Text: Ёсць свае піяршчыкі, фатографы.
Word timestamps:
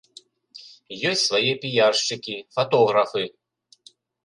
Ёсць 1.09 1.25
свае 1.25 1.51
піяршчыкі, 1.67 2.35
фатографы. 2.59 3.23